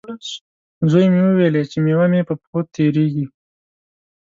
[0.91, 3.25] زوی مې وویلې، چې میوه مې په پښو تېرېږي.